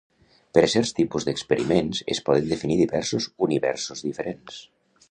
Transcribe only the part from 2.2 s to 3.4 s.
poden definir diversos